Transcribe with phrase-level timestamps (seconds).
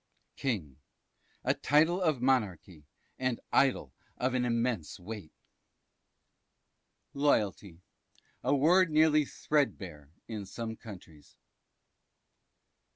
[0.35, 0.77] King.
[1.43, 2.87] A title of Monarchy,
[3.19, 5.31] and Idol of an immense weight.
[7.13, 7.81] Loyalty.
[8.43, 11.37] A word nearly threadbare in some countries.